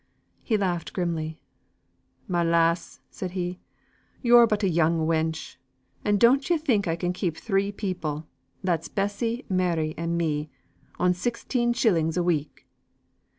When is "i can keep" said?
6.87-7.37